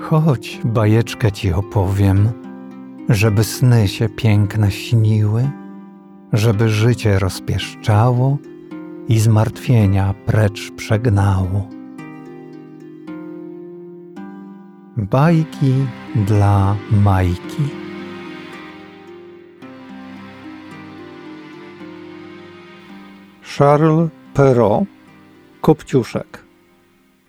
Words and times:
Chodź, 0.00 0.60
bajeczkę 0.64 1.32
ci 1.32 1.52
opowiem, 1.52 2.28
żeby 3.08 3.44
sny 3.44 3.88
się 3.88 4.08
piękne 4.08 4.70
śniły, 4.70 5.50
żeby 6.32 6.68
życie 6.68 7.18
rozpieszczało 7.18 8.38
i 9.08 9.18
zmartwienia 9.18 10.14
precz 10.26 10.72
przegnało. 10.76 11.68
Bajki 14.96 15.74
dla 16.26 16.76
Majki. 16.90 17.62
Charles 23.58 24.10
Perrault 24.34 24.88
Kopciuszek 25.60 26.44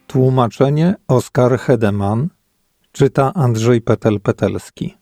Tłumaczenie 0.07 0.95
Oskar 1.07 1.59
Hedeman 1.59 2.29
Czyta 2.91 3.33
Andrzej 3.33 3.81
Petel-Petelski 3.81 4.93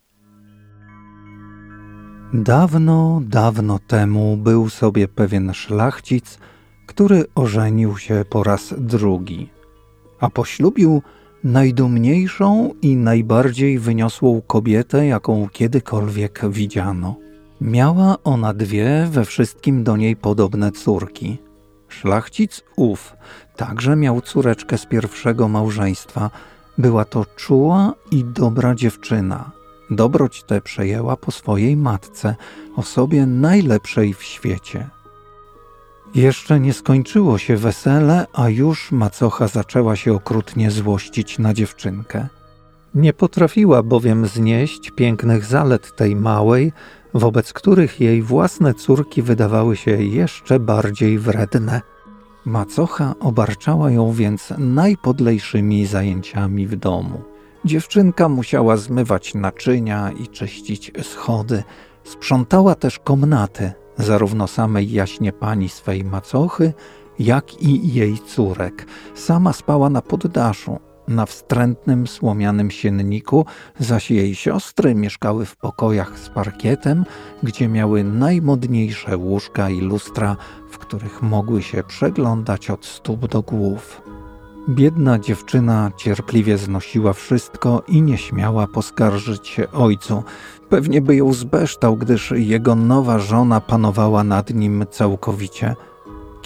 Dawno, 2.34 3.22
dawno 3.24 3.80
temu 3.88 4.38
był 4.38 4.70
sobie 4.70 5.08
pewien 5.08 5.54
szlachcic, 5.54 6.40
który 6.88 7.26
ożenił 7.36 7.98
się 7.98 8.26
po 8.30 8.44
raz 8.44 8.74
drugi, 8.78 9.50
a 10.20 10.30
poślubił 10.30 11.02
najdumniejszą 11.44 12.72
i 12.82 12.96
najbardziej 12.96 13.80
wyniosłą 13.80 14.42
kobietę, 14.42 15.08
jaką 15.08 15.50
kiedykolwiek 15.50 16.42
widziano. 16.50 17.16
Miała 17.62 18.16
ona 18.24 18.54
dwie 18.54 19.08
we 19.12 19.26
wszystkim 19.26 19.84
do 19.84 19.98
niej 19.98 20.16
podobne 20.16 20.72
córki. 20.72 21.38
Szlachcic 21.88 22.64
ów 22.76 23.16
także 23.56 23.96
miał 23.96 24.22
córeczkę 24.22 24.78
z 24.78 24.86
pierwszego 24.86 25.48
małżeństwa. 25.48 26.30
Była 26.78 27.06
to 27.06 27.26
czuła 27.36 27.94
i 28.12 28.24
dobra 28.24 28.76
dziewczyna. 28.76 29.52
Dobroć 29.90 30.44
tę 30.44 30.62
przejęła 30.62 31.18
po 31.18 31.32
swojej 31.32 31.78
matce, 31.78 32.36
osobie 32.76 33.26
najlepszej 33.26 34.14
w 34.14 34.24
świecie. 34.24 34.90
Jeszcze 36.16 36.60
nie 36.60 36.74
skończyło 36.74 37.38
się 37.38 37.58
wesele, 37.58 38.26
a 38.34 38.50
już 38.50 38.92
macocha 38.92 39.48
zaczęła 39.48 39.96
się 39.96 40.14
okrutnie 40.14 40.72
złościć 40.72 41.40
na 41.40 41.54
dziewczynkę. 41.54 42.28
Nie 42.96 43.14
potrafiła 43.14 43.84
bowiem 43.84 44.28
znieść 44.28 44.92
pięknych 44.92 45.46
zalet 45.46 45.96
tej 45.96 46.16
małej, 46.16 46.74
wobec 47.14 47.54
których 47.54 48.02
jej 48.02 48.22
własne 48.22 48.74
córki 48.74 49.22
wydawały 49.22 49.78
się 49.78 49.92
jeszcze 49.92 50.60
bardziej 50.60 51.20
wredne. 51.20 51.82
Macocha 52.48 53.16
obarczała 53.20 53.92
ją 53.92 54.12
więc 54.12 54.54
najpodlejszymi 54.58 55.86
zajęciami 55.86 56.68
w 56.68 56.76
domu. 56.76 57.22
Dziewczynka 57.66 58.30
musiała 58.30 58.78
zmywać 58.78 59.34
naczynia 59.36 60.12
i 60.12 60.28
czyścić 60.28 60.92
schody. 61.02 61.64
Sprzątała 62.04 62.76
też 62.76 63.00
komnaty, 63.00 63.72
zarówno 63.98 64.48
samej 64.48 64.92
jaśnie 64.92 65.34
pani 65.34 65.70
swej 65.70 66.04
macochy, 66.04 66.74
jak 67.20 67.62
i 67.62 67.94
jej 67.94 68.20
córek. 68.20 68.86
Sama 69.16 69.54
spała 69.54 69.90
na 69.90 70.02
poddaszu, 70.02 70.80
na 71.08 71.26
wstrętnym 71.26 72.08
słomianym 72.08 72.72
sienniku, 72.72 73.46
zaś 73.80 74.12
jej 74.12 74.36
siostry 74.36 74.96
mieszkały 74.96 75.46
w 75.46 75.56
pokojach 75.56 76.20
z 76.20 76.30
parkietem, 76.30 77.06
gdzie 77.44 77.68
miały 77.68 78.04
najmodniejsze 78.04 79.18
łóżka 79.18 79.70
i 79.70 79.82
lustra, 79.82 80.38
w 80.70 80.78
których 80.78 81.22
mogły 81.22 81.62
się 81.64 81.84
przeglądać 81.84 82.70
od 82.70 82.86
stóp 82.86 83.28
do 83.28 83.42
głów. 83.42 84.02
Biedna 84.70 85.20
dziewczyna 85.20 85.92
cierpliwie 85.98 86.58
znosiła 86.58 87.14
wszystko 87.14 87.84
i 87.88 88.02
nie 88.02 88.18
śmiała 88.18 88.68
poskarżyć 88.68 89.48
się 89.48 89.72
ojcu. 89.72 90.24
Pewnie 90.70 91.02
by 91.02 91.16
ją 91.16 91.34
zbeształ, 91.34 91.98
gdyż 91.98 92.34
jego 92.36 92.76
nowa 92.76 93.20
żona 93.20 93.62
panowała 93.62 94.24
nad 94.24 94.54
nim 94.54 94.86
całkowicie. 94.92 95.76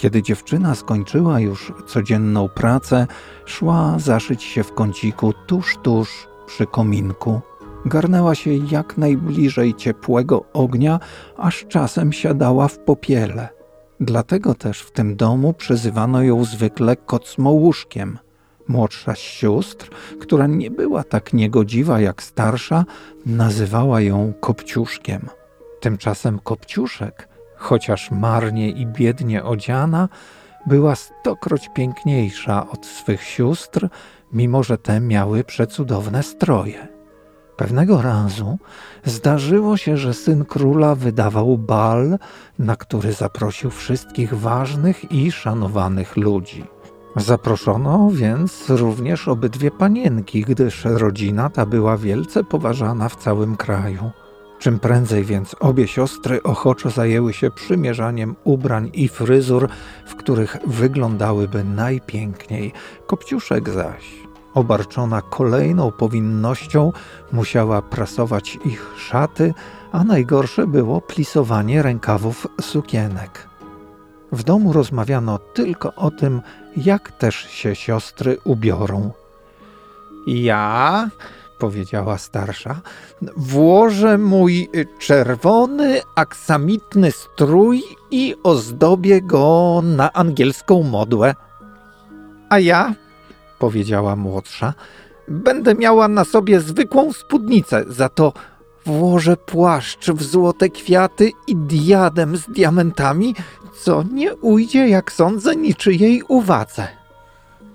Kiedy 0.02 0.22
dziewczyna 0.22 0.74
skończyła 0.74 1.40
już 1.40 1.72
codzienną 1.86 2.48
pracę, 2.48 3.06
szła 3.44 3.98
zaszyć 3.98 4.42
się 4.42 4.62
w 4.62 4.74
kąciku 4.74 5.32
tuż, 5.46 5.78
tuż 5.82 6.28
przy 6.46 6.66
kominku. 6.66 7.40
Garnęła 7.86 8.34
się 8.34 8.50
jak 8.54 8.98
najbliżej 8.98 9.74
ciepłego 9.74 10.44
ognia, 10.52 11.00
aż 11.36 11.64
czasem 11.68 12.12
siadała 12.12 12.68
w 12.68 12.78
popiele. 12.78 13.48
Dlatego 14.00 14.54
też 14.54 14.80
w 14.80 14.90
tym 14.90 15.16
domu 15.16 15.54
przezywano 15.54 16.22
ją 16.22 16.44
zwykle 16.44 16.96
kocmołuszkiem. 16.96 18.18
Młodsza 18.68 19.14
z 19.14 19.18
sióstr, 19.18 19.90
która 20.20 20.46
nie 20.46 20.70
była 20.70 21.04
tak 21.04 21.32
niegodziwa 21.32 22.00
jak 22.00 22.22
starsza, 22.22 22.84
nazywała 23.26 24.00
ją 24.00 24.32
Kopciuszkiem. 24.40 25.28
Tymczasem 25.80 26.38
Kopciuszek, 26.38 27.31
chociaż 27.62 28.10
marnie 28.10 28.70
i 28.70 28.86
biednie 28.86 29.44
odziana, 29.44 30.08
była 30.66 30.94
stokroć 30.94 31.70
piękniejsza 31.74 32.70
od 32.70 32.86
swych 32.86 33.22
sióstr, 33.22 33.88
mimo 34.32 34.62
że 34.62 34.78
te 34.78 35.00
miały 35.00 35.44
przecudowne 35.44 36.22
stroje. 36.22 36.88
Pewnego 37.56 38.02
razu 38.02 38.58
zdarzyło 39.04 39.76
się, 39.76 39.96
że 39.96 40.14
syn 40.14 40.44
króla 40.44 40.94
wydawał 40.94 41.58
bal, 41.58 42.18
na 42.58 42.76
który 42.76 43.12
zaprosił 43.12 43.70
wszystkich 43.70 44.34
ważnych 44.34 45.12
i 45.12 45.32
szanowanych 45.32 46.16
ludzi. 46.16 46.64
Zaproszono 47.16 48.10
więc 48.12 48.70
również 48.70 49.28
obydwie 49.28 49.70
panienki, 49.70 50.42
gdyż 50.42 50.84
rodzina 50.84 51.50
ta 51.50 51.66
była 51.66 51.96
wielce 51.96 52.44
poważana 52.44 53.08
w 53.08 53.16
całym 53.16 53.56
kraju. 53.56 54.10
Czym 54.62 54.78
prędzej 54.78 55.24
więc 55.24 55.56
obie 55.60 55.88
siostry 55.88 56.42
ochoczo 56.42 56.90
zajęły 56.90 57.32
się 57.32 57.50
przymierzaniem 57.50 58.36
ubrań 58.44 58.90
i 58.94 59.08
fryzur, 59.08 59.68
w 60.06 60.14
których 60.14 60.56
wyglądałyby 60.66 61.64
najpiękniej. 61.64 62.72
Kopciuszek 63.06 63.70
zaś 63.70 64.04
obarczona 64.54 65.22
kolejną 65.22 65.92
powinnością, 65.92 66.92
musiała 67.32 67.82
prasować 67.82 68.58
ich 68.64 68.90
szaty, 68.98 69.54
a 69.92 70.04
najgorsze 70.04 70.66
było 70.66 71.00
plisowanie 71.00 71.82
rękawów 71.82 72.46
sukienek. 72.60 73.48
W 74.32 74.42
domu 74.42 74.72
rozmawiano 74.72 75.38
tylko 75.38 75.94
o 75.94 76.10
tym, 76.10 76.40
jak 76.76 77.12
też 77.12 77.36
się 77.36 77.74
siostry 77.74 78.38
ubiorą. 78.44 79.10
Ja, 80.26 81.08
powiedziała 81.62 82.18
starsza, 82.18 82.80
włożę 83.36 84.18
mój 84.18 84.68
czerwony, 84.98 86.00
aksamitny 86.16 87.10
strój 87.10 87.82
i 88.10 88.34
ozdobię 88.42 89.22
go 89.22 89.80
na 89.84 90.12
angielską 90.12 90.82
modłę. 90.82 91.34
A 92.48 92.58
ja, 92.58 92.94
powiedziała 93.58 94.16
młodsza. 94.16 94.74
Będę 95.28 95.74
miała 95.74 96.08
na 96.08 96.24
sobie 96.24 96.60
zwykłą 96.60 97.12
spódnicę, 97.12 97.84
za 97.88 98.08
to 98.08 98.32
włożę 98.86 99.36
płaszcz 99.36 100.10
w 100.10 100.22
złote 100.22 100.68
kwiaty 100.68 101.30
i 101.46 101.56
diadem 101.56 102.36
z 102.36 102.46
diamentami, 102.46 103.34
co 103.80 104.02
nie 104.12 104.34
ujdzie, 104.34 104.88
jak 104.88 105.12
sądzę, 105.12 105.56
niczyjej 105.56 106.22
uwadze. 106.28 107.01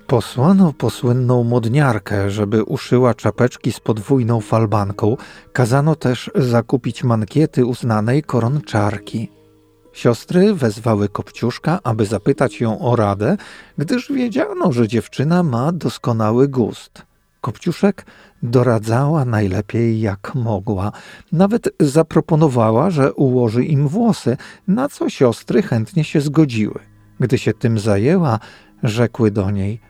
Posłano 0.08 0.74
posłynną 0.74 1.44
modniarkę, 1.44 2.32
żeby 2.32 2.64
uszyła 2.64 3.14
czapeczki 3.14 3.72
z 3.72 3.80
podwójną 3.80 4.42
falbanką. 4.42 5.18
Kazano 5.54 5.96
też 5.96 6.32
zakupić 6.36 7.04
mankiety 7.04 7.66
uznanej 7.66 8.24
koronczarki. 8.24 9.32
Siostry 9.94 10.54
wezwały 10.54 11.10
Kopciuszka, 11.10 11.80
aby 11.84 12.06
zapytać 12.06 12.62
ją 12.62 12.80
o 12.80 12.96
radę, 12.96 13.38
gdyż 13.78 14.12
wiedziano, 14.12 14.72
że 14.72 14.88
dziewczyna 14.88 15.44
ma 15.44 15.72
doskonały 15.72 16.48
gust. 16.48 17.02
Kopciuszek 17.42 18.06
doradzała 18.44 19.26
najlepiej 19.26 20.02
jak 20.02 20.36
mogła. 20.36 20.92
Nawet 21.32 21.70
zaproponowała, 21.80 22.90
że 22.90 23.14
ułoży 23.14 23.66
im 23.66 23.88
włosy, 23.88 24.38
na 24.68 24.90
co 24.90 25.10
siostry 25.10 25.62
chętnie 25.62 26.04
się 26.04 26.22
zgodziły. 26.22 26.80
Gdy 27.20 27.38
się 27.38 27.54
tym 27.54 27.80
zajęła, 27.80 28.40
rzekły 28.84 29.32
do 29.32 29.52
niej: 29.52 29.87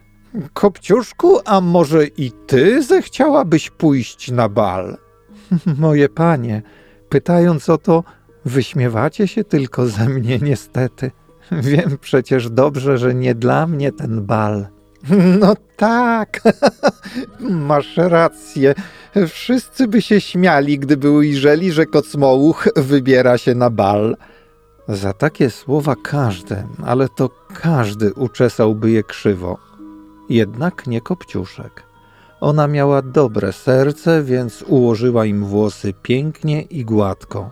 Kopciuszku, 0.53 1.39
a 1.45 1.62
może 1.62 2.06
i 2.06 2.31
ty 2.31 2.83
zechciałabyś 2.83 3.69
pójść 3.69 4.31
na 4.31 4.50
bal? 4.50 4.97
Moje 5.79 6.09
panie, 6.09 6.62
pytając 7.09 7.69
o 7.69 7.77
to, 7.77 8.03
Wyśmiewacie 8.47 9.27
się 9.27 9.44
tylko 9.44 9.88
ze 9.88 10.09
mnie, 10.09 10.39
niestety. 10.39 11.12
Wiem 11.51 11.97
przecież 12.01 12.50
dobrze, 12.50 12.97
że 12.97 13.15
nie 13.15 13.35
dla 13.35 13.68
mnie 13.68 13.91
ten 13.91 14.25
bal. 14.25 14.68
No 15.39 15.56
tak, 15.77 16.41
masz 17.39 17.97
rację. 17.97 18.75
Wszyscy 19.27 19.88
by 19.88 20.01
się 20.01 20.21
śmiali, 20.21 20.79
gdyby 20.79 21.12
ujrzeli, 21.12 21.71
że 21.71 21.85
kocmołuch 21.85 22.68
wybiera 22.75 23.38
się 23.38 23.56
na 23.56 23.69
bal. 23.69 24.18
Za 24.88 25.13
takie 25.13 25.50
słowa 25.50 25.95
każdy, 26.03 26.63
ale 26.85 27.09
to 27.09 27.29
każdy 27.62 28.13
uczesałby 28.13 28.91
je 28.91 29.03
krzywo. 29.03 29.57
Jednak 30.29 30.88
nie 30.88 31.01
Kopciuszek. 31.01 31.83
Ona 32.41 32.68
miała 32.68 33.01
dobre 33.01 33.53
serce, 33.53 34.24
więc 34.24 34.62
ułożyła 34.68 35.25
im 35.25 35.45
włosy 35.45 35.94
pięknie 35.94 36.62
i 36.62 36.85
gładko. 36.85 37.51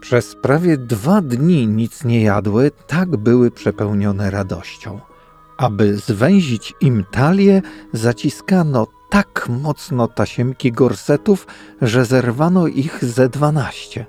Przez 0.00 0.34
prawie 0.34 0.76
dwa 0.78 1.20
dni 1.20 1.66
nic 1.66 2.04
nie 2.04 2.22
jadły, 2.22 2.70
tak 2.86 3.16
były 3.16 3.50
przepełnione 3.50 4.30
radością. 4.30 5.00
Aby 5.56 5.96
zwęzić 5.96 6.74
im 6.80 7.04
talię, 7.10 7.62
zaciskano 7.92 8.86
tak 9.10 9.48
mocno 9.62 10.08
tasiemki 10.08 10.72
gorsetów, 10.72 11.46
że 11.82 12.04
zerwano 12.04 12.66
ich 12.66 13.04
ze 13.04 13.28
dwanaście, 13.28 14.06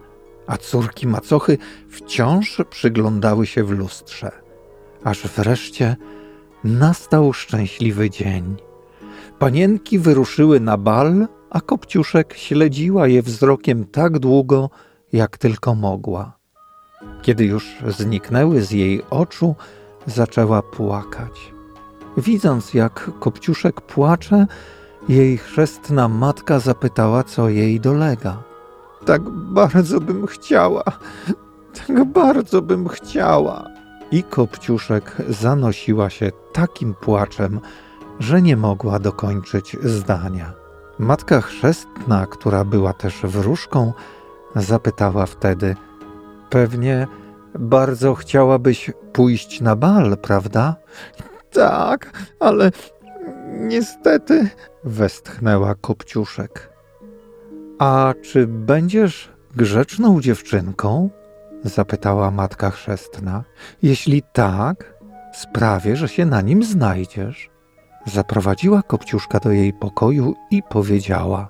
a 0.48 0.58
córki 0.58 1.08
macochy 1.08 1.58
wciąż 1.90 2.62
przyglądały 2.70 3.48
się 3.48 3.64
w 3.64 3.72
lustrze. 3.72 4.32
Aż 5.04 5.28
wreszcie 5.28 5.96
nastał 6.64 7.34
szczęśliwy 7.34 8.10
dzień. 8.10 8.56
Panienki 9.40 10.00
wyruszyły 10.00 10.60
na 10.60 10.78
bal, 10.78 11.28
a 11.50 11.62
Kopciuszek 11.62 12.34
śledziła 12.38 13.08
je 13.08 13.22
wzrokiem 13.22 13.86
tak 13.86 14.20
długo, 14.20 14.70
jak 15.14 15.38
tylko 15.38 15.76
mogła. 15.76 16.38
Kiedy 17.22 17.46
już 17.46 17.68
zniknęły 17.88 18.62
z 18.62 18.72
jej 18.72 19.02
oczu, 19.10 19.56
zaczęła 20.06 20.62
płakać. 20.62 21.54
Widząc, 22.18 22.74
jak 22.74 23.12
Kopciuszek 23.20 23.82
płacze, 23.82 24.48
jej 25.10 25.38
chrzestna 25.38 26.08
matka 26.08 26.60
zapytała, 26.60 27.24
co 27.24 27.50
jej 27.50 27.80
dolega. 27.80 28.44
Tak 29.06 29.22
bardzo 29.30 30.02
bym 30.02 30.28
chciała, 30.28 30.84
tak 31.74 32.06
bardzo 32.06 32.62
bym 32.62 32.88
chciała. 32.88 33.79
I 34.12 34.24
Kopciuszek 34.24 35.16
zanosiła 35.30 36.10
się 36.10 36.32
takim 36.54 36.94
płaczem, 36.94 37.60
że 38.20 38.42
nie 38.42 38.58
mogła 38.58 39.00
dokończyć 39.00 39.78
zdania. 39.84 40.54
Matka 41.00 41.42
chrzestna, 41.42 42.26
która 42.26 42.66
była 42.66 42.94
też 42.94 43.20
wróżką, 43.24 43.94
zapytała 44.56 45.26
wtedy: 45.26 45.76
Pewnie 46.50 47.08
bardzo 47.60 48.16
chciałabyś 48.16 48.92
pójść 49.14 49.62
na 49.62 49.76
bal, 49.76 50.18
prawda? 50.18 50.76
Tak, 51.52 52.12
ale 52.40 52.72
niestety, 53.52 54.50
westchnęła 54.84 55.76
Kopciuszek. 55.76 56.70
A 57.80 58.14
czy 58.22 58.48
będziesz 58.48 59.30
grzeczną 59.56 60.22
dziewczynką? 60.22 61.10
Zapytała 61.64 62.32
matka 62.32 62.70
chrzestna. 62.70 63.44
Jeśli 63.82 64.24
tak, 64.34 64.94
sprawię, 65.34 65.96
że 65.96 66.08
się 66.08 66.26
na 66.26 66.42
nim 66.42 66.64
znajdziesz. 66.64 67.50
Zaprowadziła 68.06 68.84
Kopciuszka 68.84 69.40
do 69.40 69.52
jej 69.52 69.74
pokoju 69.74 70.36
i 70.52 70.64
powiedziała: 70.70 71.50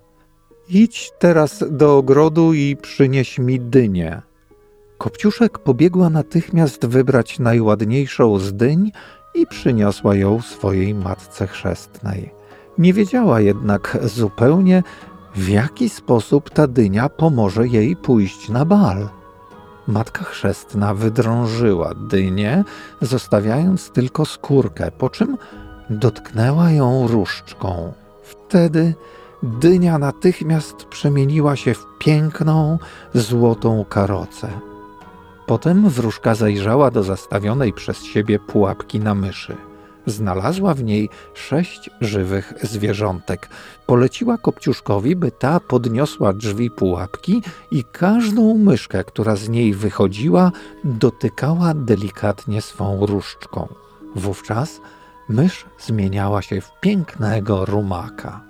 Idź 0.69 1.11
teraz 1.19 1.63
do 1.71 1.97
ogrodu 1.97 2.53
i 2.53 2.77
przynieś 2.81 3.39
mi 3.39 3.59
dynię. 3.59 4.21
Kopciuszek 4.97 5.59
pobiegła 5.59 6.09
natychmiast 6.09 6.85
wybrać 6.85 7.39
najładniejszą 7.39 8.39
z 8.39 8.53
dyń 8.53 8.91
i 9.35 9.47
przyniosła 9.47 10.15
ją 10.15 10.41
swojej 10.41 10.95
matce 10.95 11.47
chrzestnej. 11.47 12.33
Nie 12.77 12.94
wiedziała 12.94 13.41
jednak 13.41 13.97
zupełnie, 14.03 14.83
w 15.35 15.50
jaki 15.50 15.89
sposób 15.89 16.50
ta 16.50 16.67
dynia 16.67 17.09
pomoże 17.09 17.67
jej 17.67 17.95
pójść 17.95 18.50
na 18.50 18.65
bal. 18.65 19.09
Matka 19.89 20.24
chrzestna 20.24 20.94
wydrążyła 20.94 21.94
dynię, 21.95 22.63
zostawiając 23.01 23.89
tylko 23.89 24.25
skórkę, 24.25 24.91
po 24.91 25.09
czym 25.09 25.38
dotknęła 25.89 26.71
ją 26.71 27.07
różdżką. 27.07 27.94
Wtedy 28.24 28.94
dynia 29.44 29.97
natychmiast 29.97 30.86
przemieniła 30.86 31.56
się 31.56 31.74
w 31.74 31.86
piękną, 32.00 32.80
złotą 33.13 33.86
karocę. 33.89 34.50
Potem 35.45 35.89
wróżka 35.89 36.35
zajrzała 36.35 36.92
do 36.92 37.03
zastawionej 37.03 37.74
przez 37.74 38.03
siebie 38.03 38.39
pułapki 38.39 39.00
na 39.00 39.15
myszy. 39.15 39.69
Znalazła 40.09 40.73
w 40.73 40.83
niej 40.83 41.09
sześć 41.33 41.89
żywych 42.01 42.53
zwierzątek. 42.63 43.50
Poleciła 43.85 44.38
Kopciuszkowi, 44.38 45.15
by 45.15 45.31
ta 45.31 45.59
podniosła 45.59 46.33
drzwi 46.33 46.71
pułapki 46.71 47.44
i 47.71 47.83
każdą 47.83 48.57
myszkę, 48.57 49.03
która 49.03 49.35
z 49.35 49.50
niej 49.50 49.73
wychodziła, 49.73 50.51
dotykała 50.83 51.73
delikatnie 51.73 52.61
swą 52.61 53.06
różdżką. 53.06 53.67
Wówczas 54.15 54.81
mysz 55.29 55.65
zmieniała 55.79 56.41
się 56.41 56.61
w 56.61 56.71
pięknego 56.81 57.65
rumaka. 57.65 58.41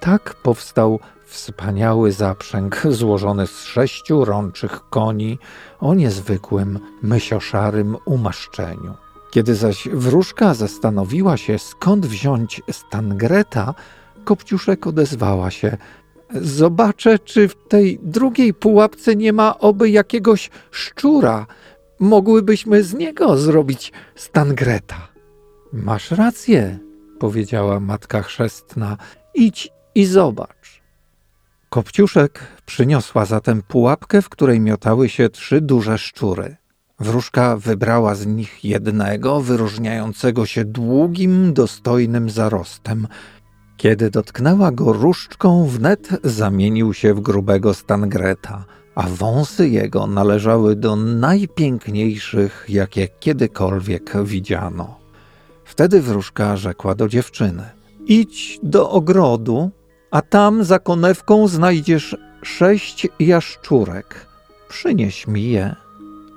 Tak 0.00 0.34
powstał 0.34 1.00
wspaniały 1.26 2.12
zaprzęg 2.12 2.82
złożony 2.90 3.46
z 3.46 3.64
sześciu 3.64 4.24
rączych 4.24 4.80
koni 4.90 5.38
o 5.80 5.94
niezwykłym 5.94 6.78
mysioszarym 7.02 7.96
umaszczeniu. 8.04 9.03
Kiedy 9.34 9.54
zaś 9.54 9.88
wróżka 9.92 10.54
zastanowiła 10.54 11.36
się, 11.36 11.58
skąd 11.58 12.06
wziąć 12.06 12.62
stangreta, 12.72 13.74
Kopciuszek 14.24 14.86
odezwała 14.86 15.50
się. 15.50 15.76
Zobaczę, 16.34 17.18
czy 17.18 17.48
w 17.48 17.54
tej 17.68 17.98
drugiej 18.02 18.54
pułapce 18.54 19.16
nie 19.16 19.32
ma 19.32 19.58
oby 19.58 19.90
jakiegoś 19.90 20.50
szczura. 20.70 21.46
Mogłybyśmy 22.00 22.82
z 22.82 22.94
niego 22.94 23.38
zrobić 23.38 23.92
stangreta. 24.14 25.08
Masz 25.72 26.10
rację, 26.10 26.78
powiedziała 27.18 27.80
matka 27.80 28.22
chrzestna. 28.22 28.96
Idź 29.34 29.68
i 29.94 30.06
zobacz. 30.06 30.82
Kopciuszek 31.68 32.40
przyniosła 32.66 33.24
zatem 33.24 33.62
pułapkę, 33.62 34.22
w 34.22 34.28
której 34.28 34.60
miotały 34.60 35.08
się 35.08 35.28
trzy 35.28 35.60
duże 35.60 35.98
szczury. 35.98 36.56
Wróżka 37.00 37.56
wybrała 37.56 38.14
z 38.14 38.26
nich 38.26 38.64
jednego, 38.64 39.40
wyróżniającego 39.40 40.46
się 40.46 40.64
długim, 40.64 41.52
dostojnym 41.52 42.30
zarostem. 42.30 43.08
Kiedy 43.76 44.10
dotknęła 44.10 44.72
go 44.72 44.92
różdżką, 44.92 45.66
wnet 45.66 46.08
zamienił 46.24 46.94
się 46.94 47.14
w 47.14 47.20
grubego 47.20 47.74
stangreta, 47.74 48.64
a 48.94 49.02
wąsy 49.02 49.68
jego 49.68 50.06
należały 50.06 50.76
do 50.76 50.96
najpiękniejszych, 50.96 52.66
jakie 52.68 53.08
kiedykolwiek 53.08 54.12
widziano. 54.24 54.98
Wtedy 55.64 56.00
wróżka 56.00 56.56
rzekła 56.56 56.94
do 56.94 57.08
dziewczyny: 57.08 57.70
Idź 58.06 58.58
do 58.62 58.90
ogrodu, 58.90 59.70
a 60.10 60.22
tam 60.22 60.64
za 60.64 60.78
konewką 60.78 61.48
znajdziesz 61.48 62.16
sześć 62.42 63.08
jaszczurek. 63.18 64.26
Przynieś 64.68 65.26
mi 65.26 65.50
je. 65.50 65.83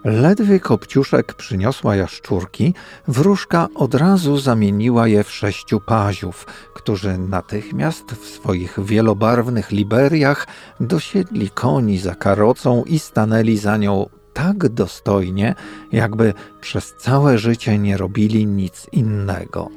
Ledwie 0.08 0.60
Kopciuszek 0.60 1.34
przyniosła 1.34 1.96
jaszczurki, 1.96 2.74
wróżka 3.08 3.68
od 3.76 3.96
razu 3.96 4.38
zamieniła 4.38 5.08
je 5.08 5.24
w 5.24 5.32
sześciu 5.32 5.80
paziów, 5.80 6.46
którzy 6.74 7.18
natychmiast 7.18 8.12
w 8.12 8.26
swoich 8.26 8.80
wielobarwnych 8.86 9.72
liberiach 9.72 10.48
dosiedli 10.80 11.50
koni 11.50 11.98
za 11.98 12.16
karocą 12.16 12.84
i 12.84 13.00
stanęli 13.00 13.58
za 13.58 13.78
nią 13.78 14.10
tak 14.34 14.70
dostojnie, 14.70 15.56
jakby 15.92 16.34
przez 16.62 16.96
całe 16.98 17.38
życie 17.38 17.78
nie 17.78 17.98
robili 17.98 18.46
nic 18.46 18.88
innego. 18.92 19.70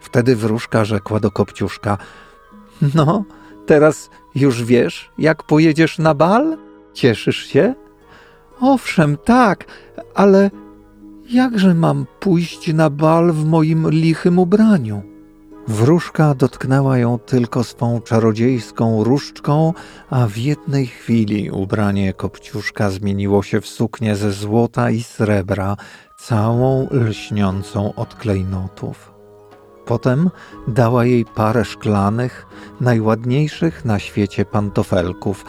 Wtedy 0.00 0.36
wróżka 0.36 0.84
rzekła 0.84 1.20
do 1.20 1.30
Kopciuszka: 1.30 1.98
No, 2.94 3.24
teraz 3.66 4.10
już 4.34 4.64
wiesz, 4.64 5.10
jak 5.18 5.42
pojedziesz 5.42 5.98
na 5.98 6.14
bal? 6.14 6.58
Cieszysz 6.94 7.46
się? 7.46 7.85
Owszem, 8.60 9.16
tak, 9.24 9.64
ale 10.14 10.50
jakże 11.30 11.74
mam 11.74 12.06
pójść 12.20 12.74
na 12.74 12.90
bal 12.90 13.32
w 13.32 13.44
moim 13.44 13.90
lichym 13.90 14.38
ubraniu? 14.38 15.02
Wróżka 15.68 16.34
dotknęła 16.34 16.98
ją 16.98 17.18
tylko 17.18 17.64
swą 17.64 18.00
czarodziejską 18.00 19.04
różdżką, 19.04 19.72
a 20.10 20.26
w 20.26 20.36
jednej 20.36 20.86
chwili 20.86 21.50
ubranie 21.50 22.12
kopciuszka 22.12 22.90
zmieniło 22.90 23.42
się 23.42 23.60
w 23.60 23.66
suknię 23.68 24.16
ze 24.16 24.32
złota 24.32 24.90
i 24.90 25.02
srebra, 25.02 25.76
całą 26.18 26.88
lśniącą 26.90 27.94
od 27.94 28.14
klejnotów. 28.14 29.12
Potem 29.86 30.30
dała 30.68 31.04
jej 31.04 31.24
parę 31.24 31.64
szklanych, 31.64 32.46
najładniejszych 32.80 33.84
na 33.84 33.98
świecie 33.98 34.44
pantofelków. 34.44 35.44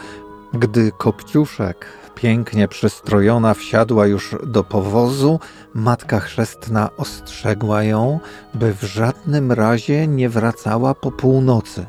Gdy 0.52 0.92
kopciuszek 0.98 1.86
pięknie 2.18 2.68
przystrojona 2.68 3.54
wsiadła 3.54 4.06
już 4.06 4.36
do 4.46 4.64
powozu, 4.64 5.40
matka 5.74 6.20
chrzestna 6.20 6.90
ostrzegła 6.96 7.82
ją, 7.82 8.20
by 8.54 8.74
w 8.74 8.82
żadnym 8.82 9.52
razie 9.52 10.06
nie 10.06 10.28
wracała 10.28 10.94
po 10.94 11.10
północy. 11.10 11.86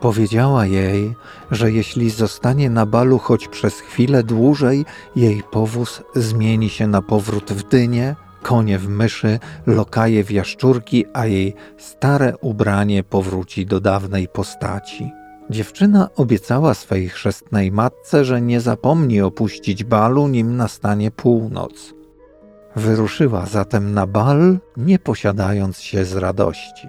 Powiedziała 0.00 0.66
jej, 0.66 1.14
że 1.50 1.72
jeśli 1.72 2.10
zostanie 2.10 2.70
na 2.70 2.86
balu 2.86 3.18
choć 3.18 3.48
przez 3.48 3.80
chwilę 3.80 4.22
dłużej, 4.22 4.84
jej 5.16 5.42
powóz 5.50 6.02
zmieni 6.14 6.70
się 6.70 6.86
na 6.86 7.02
powrót 7.02 7.52
w 7.52 7.68
dynię, 7.68 8.16
konie 8.42 8.78
w 8.78 8.88
myszy, 8.88 9.38
lokaje 9.66 10.24
w 10.24 10.30
jaszczurki, 10.30 11.04
a 11.12 11.26
jej 11.26 11.54
stare 11.78 12.36
ubranie 12.40 13.04
powróci 13.04 13.66
do 13.66 13.80
dawnej 13.80 14.28
postaci. 14.28 15.25
Dziewczyna 15.50 16.08
obiecała 16.16 16.74
swej 16.74 17.08
chrzestnej 17.08 17.72
matce, 17.72 18.24
że 18.24 18.40
nie 18.40 18.60
zapomni 18.60 19.20
opuścić 19.20 19.84
balu, 19.84 20.28
nim 20.28 20.56
nastanie 20.56 21.10
północ. 21.10 21.94
Wyruszyła 22.76 23.46
zatem 23.46 23.94
na 23.94 24.06
bal, 24.06 24.58
nie 24.76 24.98
posiadając 24.98 25.80
się 25.80 26.04
z 26.04 26.16
radości. 26.16 26.88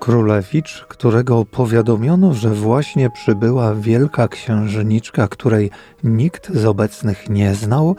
Królewicz, 0.00 0.86
którego 0.88 1.44
powiadomiono, 1.44 2.34
że 2.34 2.50
właśnie 2.50 3.10
przybyła 3.10 3.74
wielka 3.74 4.28
księżniczka, 4.28 5.28
której 5.28 5.70
nikt 6.04 6.52
z 6.54 6.64
obecnych 6.64 7.30
nie 7.30 7.54
znał, 7.54 7.96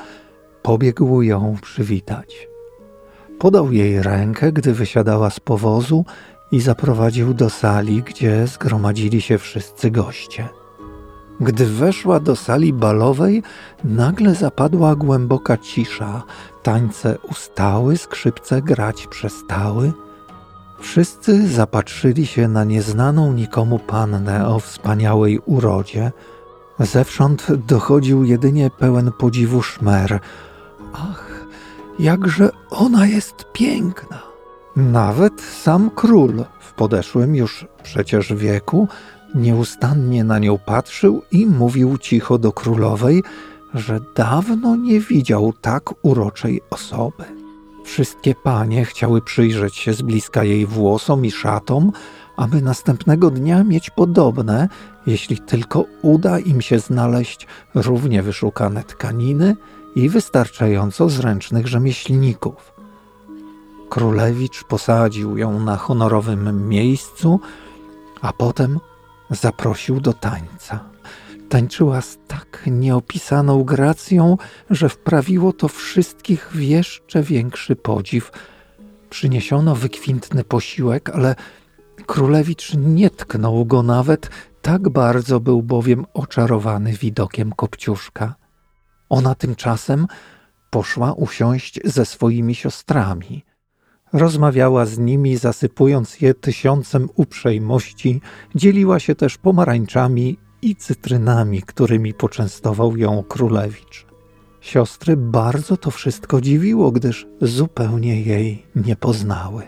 pobiegł 0.61 1.21
ją 1.21 1.55
przywitać. 1.61 2.47
Podał 3.39 3.71
jej 3.71 4.03
rękę, 4.03 4.51
gdy 4.51 4.73
wysiadała 4.73 5.29
z 5.29 5.39
powozu 5.39 6.05
i 6.53 6.61
zaprowadził 6.61 7.33
do 7.33 7.49
sali, 7.49 8.03
gdzie 8.03 8.47
zgromadzili 8.47 9.21
się 9.21 9.37
wszyscy 9.37 9.91
goście. 9.91 10.49
Gdy 11.39 11.65
weszła 11.65 12.19
do 12.19 12.35
sali 12.35 12.73
balowej, 12.73 13.43
nagle 13.83 14.35
zapadła 14.35 14.95
głęboka 14.95 15.57
cisza. 15.57 16.23
Tańce 16.63 17.17
ustały, 17.29 17.97
skrzypce 17.97 18.61
grać 18.61 19.07
przestały. 19.07 19.93
Wszyscy 20.79 21.47
zapatrzyli 21.47 22.25
się 22.25 22.47
na 22.47 22.63
nieznaną 22.63 23.33
nikomu 23.33 23.79
pannę 23.79 24.47
o 24.47 24.59
wspaniałej 24.59 25.39
urodzie. 25.39 26.11
Zewsząd 26.79 27.47
dochodził 27.67 28.23
jedynie 28.23 28.69
pełen 28.69 29.11
podziwu 29.11 29.61
szmer. 29.61 30.19
Ach, 30.93 31.45
jakże 31.99 32.49
ona 32.69 33.07
jest 33.07 33.45
piękna! 33.53 34.32
Nawet 34.75 35.41
sam 35.41 35.89
król 35.95 36.45
w 36.59 36.73
podeszłym 36.73 37.35
już 37.35 37.65
przecież 37.83 38.33
wieku 38.33 38.87
nieustannie 39.35 40.23
na 40.23 40.39
nią 40.39 40.57
patrzył 40.57 41.21
i 41.31 41.45
mówił 41.45 41.97
cicho 41.97 42.37
do 42.37 42.51
królowej, 42.51 43.23
że 43.73 43.99
dawno 44.15 44.75
nie 44.75 44.99
widział 44.99 45.53
tak 45.61 45.93
uroczej 46.01 46.61
osoby. 46.69 47.23
Wszystkie 47.83 48.35
panie 48.43 48.85
chciały 48.85 49.21
przyjrzeć 49.21 49.75
się 49.75 49.93
z 49.93 50.01
bliska 50.01 50.43
jej 50.43 50.65
włosom 50.65 51.25
i 51.25 51.31
szatom, 51.31 51.91
aby 52.37 52.61
następnego 52.61 53.29
dnia 53.31 53.63
mieć 53.63 53.89
podobne, 53.89 54.69
jeśli 55.07 55.37
tylko 55.37 55.85
uda 56.01 56.39
im 56.39 56.61
się 56.61 56.79
znaleźć 56.79 57.47
równie 57.75 58.23
wyszukane 58.23 58.83
tkaniny 58.83 59.55
i 59.95 60.09
wystarczająco 60.09 61.09
zręcznych 61.09 61.67
rzemieślników. 61.67 62.72
Królewicz 63.93 64.63
posadził 64.63 65.37
ją 65.37 65.59
na 65.59 65.77
honorowym 65.77 66.67
miejscu, 66.69 67.39
a 68.21 68.33
potem 68.33 68.79
zaprosił 69.29 70.01
do 70.01 70.13
tańca. 70.13 70.79
Tańczyła 71.49 72.01
z 72.01 72.17
tak 72.27 72.63
nieopisaną 72.67 73.63
gracją, 73.63 74.37
że 74.69 74.89
wprawiło 74.89 75.53
to 75.53 75.67
wszystkich 75.67 76.49
w 76.51 76.61
jeszcze 76.61 77.23
większy 77.23 77.75
podziw. 77.75 78.31
Przyniesiono 79.09 79.75
wykwintny 79.75 80.43
posiłek, 80.43 81.09
ale 81.09 81.35
królewicz 82.05 82.73
nie 82.77 83.09
tknął 83.09 83.65
go 83.65 83.83
nawet, 83.83 84.29
tak 84.61 84.89
bardzo 84.89 85.39
był 85.39 85.63
bowiem 85.63 86.05
oczarowany 86.13 86.93
widokiem 86.93 87.51
kopciuszka. 87.51 88.35
Ona 89.09 89.35
tymczasem 89.35 90.07
poszła 90.69 91.13
usiąść 91.13 91.79
ze 91.85 92.05
swoimi 92.05 92.55
siostrami. 92.55 93.52
Rozmawiała 94.13 94.85
z 94.85 94.99
nimi, 94.99 95.37
zasypując 95.37 96.21
je 96.21 96.33
tysiącem 96.33 97.09
uprzejmości, 97.15 98.21
dzieliła 98.55 98.99
się 98.99 99.15
też 99.15 99.37
pomarańczami 99.37 100.37
i 100.61 100.75
cytrynami, 100.75 101.61
którymi 101.61 102.13
poczęstował 102.13 102.97
ją 102.97 103.23
królewicz. 103.23 104.05
Siostry 104.61 105.17
bardzo 105.17 105.77
to 105.77 105.91
wszystko 105.91 106.41
dziwiło, 106.41 106.91
gdyż 106.91 107.27
zupełnie 107.41 108.21
jej 108.21 108.65
nie 108.75 108.95
poznały. 108.95 109.63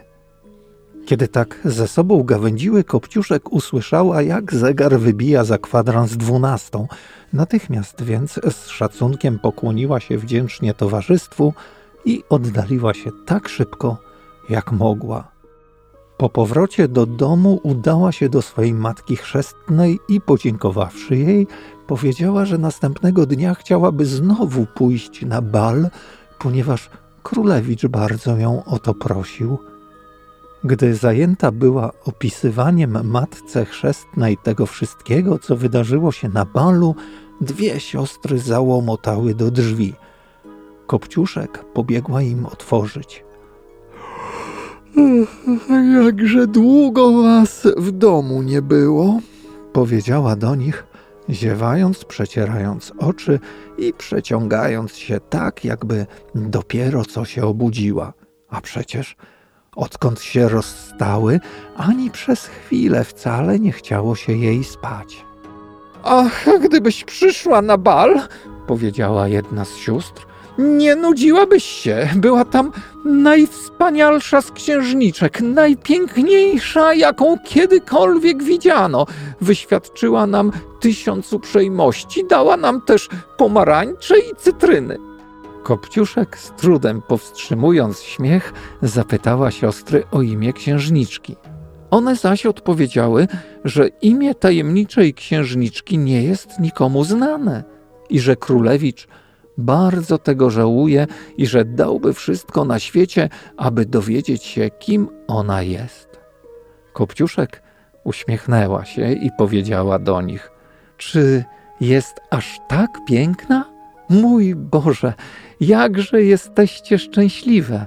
Kiedy 1.06 1.28
tak 1.28 1.60
ze 1.66 1.88
sobą 1.88 2.24
gawędziły, 2.24 2.84
Kopciuszek 2.84 3.52
usłyszała, 3.52 4.22
jak 4.22 4.54
zegar 4.54 5.00
wybija 5.00 5.44
za 5.44 5.58
kwadrans 5.58 6.18
dwunastą. 6.18 6.88
Natychmiast 7.34 8.04
więc 8.04 8.40
z 8.52 8.68
szacunkiem 8.68 9.40
pokłoniła 9.40 10.00
się 10.00 10.18
wdzięcznie 10.18 10.74
towarzystwu 10.74 11.54
i 12.06 12.24
oddaliła 12.30 12.94
się 12.94 13.12
tak 13.25 13.50
szybko, 13.50 13.98
jak 14.50 14.72
mogła. 14.72 15.32
Po 16.18 16.30
powrocie 16.30 16.88
do 16.88 17.06
domu 17.06 17.60
udała 17.64 18.12
się 18.12 18.30
do 18.30 18.42
swojej 18.42 18.74
matki 18.74 19.16
chrzestnej 19.16 20.00
i 20.10 20.22
podziękowawszy 20.22 21.18
jej, 21.18 21.48
powiedziała, 21.88 22.46
że 22.46 22.58
następnego 22.58 23.25
dnia 23.25 23.54
chciałaby 23.54 24.06
znowu 24.06 24.66
pójść 24.66 25.25
na 25.25 25.42
bal, 25.42 25.90
ponieważ 26.40 26.90
królewicz 27.24 27.88
bardzo 27.88 28.38
ją 28.38 28.64
o 28.66 28.80
to 28.80 28.94
prosił. 28.94 29.58
Gdy 30.64 30.96
zajęta 30.96 31.52
była 31.52 31.92
opisywaniem 32.06 33.08
matce 33.08 33.66
chrzestnej 33.66 34.38
tego 34.38 34.66
wszystkiego, 34.66 35.40
co 35.40 35.56
wydarzyło 35.56 36.12
się 36.12 36.30
na 36.30 36.46
balu, 36.46 36.96
dwie 37.42 37.80
siostry 37.80 38.40
załomotały 38.40 39.36
do 39.36 39.52
drzwi. 39.52 39.94
Kopciuszek 40.88 41.66
pobiegła 41.74 42.22
im 42.22 42.46
otworzyć. 42.46 43.25
Jakże 46.06 46.48
długo 46.48 47.24
was 47.24 47.68
w 47.78 47.92
domu 47.92 48.42
nie 48.42 48.62
było, 48.62 49.20
powiedziała 49.74 50.36
do 50.36 50.56
nich, 50.56 50.86
ziewając, 51.30 52.06
przecierając 52.06 52.94
oczy 52.98 53.40
i 53.78 53.94
przeciągając 53.94 54.96
się 54.98 55.20
tak, 55.20 55.66
jakby 55.66 56.06
dopiero 56.36 57.06
co 57.06 57.25
się 57.25 57.46
obudziła. 57.46 58.14
A 58.50 58.62
przecież 58.62 59.16
odkąd 59.75 60.22
się 60.22 60.50
rozstały, 60.50 61.40
ani 61.78 62.12
przez 62.12 62.46
chwilę 62.46 63.04
wcale 63.04 63.60
nie 63.60 63.72
chciało 63.72 64.16
się 64.16 64.34
jej 64.34 64.64
spać. 64.64 65.25
Ach, 66.04 66.46
gdybyś 66.64 67.04
przyszła 67.04 67.62
na 67.62 67.78
bal, 67.78 68.22
powiedziała 68.68 69.28
jedna 69.28 69.66
z 69.66 69.75
sióstr, 69.75 70.28
nie 70.58 70.96
nudziłabyś 70.96 71.64
się. 71.64 72.10
Była 72.16 72.46
tam 72.46 72.72
najwspanialsza 73.06 74.42
z 74.42 74.52
księżniczek, 74.52 75.42
najpiękniejsza, 75.42 76.94
jaką 76.94 77.38
kiedykolwiek 77.46 78.44
widziano. 78.44 79.06
Wyświadczyła 79.42 80.28
nam 80.28 80.52
tysiąc 80.80 81.34
uprzejmości, 81.34 82.28
dała 82.30 82.58
nam 82.58 82.82
też 82.82 83.10
pomarańcze 83.38 84.20
i 84.20 84.36
cytryny. 84.38 84.98
Kopciuszek, 85.64 86.38
z 86.38 86.52
trudem 86.52 87.02
powstrzymując 87.02 88.02
śmiech, 88.02 88.54
zapytała 88.82 89.52
siostry 89.52 90.04
o 90.12 90.22
imię 90.22 90.54
księżniczki. 90.54 91.36
One 91.92 92.16
zaś 92.16 92.46
odpowiedziały, 92.46 93.28
że 93.64 93.88
imię 93.88 94.36
tajemniczej 94.36 95.14
księżniczki 95.14 95.98
nie 95.98 96.24
jest 96.24 96.60
nikomu 96.60 97.04
znane 97.04 97.64
i 98.10 98.20
że 98.20 98.36
królewicz 98.36 99.08
bardzo 99.58 100.18
tego 100.18 100.50
żałuje 100.50 101.08
i 101.38 101.48
że 101.48 101.66
dałby 101.66 102.14
wszystko 102.14 102.66
na 102.66 102.80
świecie, 102.80 103.30
aby 103.58 103.86
dowiedzieć 103.86 104.44
się, 104.44 104.70
kim 104.80 105.08
ona 105.28 105.62
jest. 105.62 106.20
Kopciuszek 106.94 107.62
uśmiechnęła 108.04 108.86
się 108.86 109.12
i 109.12 109.30
powiedziała 109.38 110.00
do 110.00 110.22
nich: 110.22 110.52
Czy 110.98 111.44
jest 111.82 112.22
aż 112.30 112.60
tak 112.68 112.90
piękna? 113.08 113.66
Mój 114.10 114.56
Boże, 114.56 115.14
jakże 115.60 116.24
jesteście 116.24 117.00
szczęśliwe! 117.00 117.86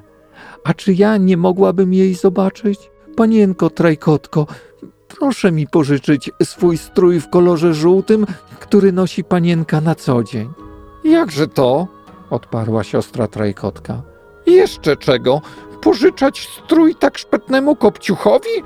A 0.65 0.75
czy 0.75 0.95
ja 0.95 1.17
nie 1.17 1.37
mogłabym 1.37 1.95
jej 1.95 2.15
zobaczyć? 2.15 2.79
Panienko 3.17 3.71
Trajkotko, 3.71 4.47
proszę 5.09 5.53
mi 5.53 5.67
pożyczyć 5.67 6.31
swój 6.43 6.79
strój 6.79 7.21
w 7.21 7.31
kolorze 7.31 7.75
żółtym, 7.75 8.27
który 8.61 8.93
nosi 8.93 9.25
panienka 9.25 9.81
na 9.81 9.95
co 9.95 10.23
dzień. 10.23 10.68
Jakże 11.05 11.49
to? 11.49 11.87
odparła 12.31 12.85
siostra 12.85 13.27
Trajkotka. 13.27 14.03
Jeszcze 14.47 14.97
czego? 14.97 15.41
Pożyczać 15.81 16.49
strój 16.49 16.95
tak 16.95 17.19
szpetnemu 17.19 17.77
kopciuchowi? 17.77 18.63